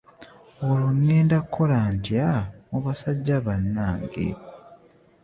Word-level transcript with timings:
Olwo 0.67 0.89
ŋŋenda 0.97 1.37
kukola 1.43 1.77
ntya 1.93 2.27
mu 2.69 2.77
basajja 2.85 3.37
bannange? 3.45 4.27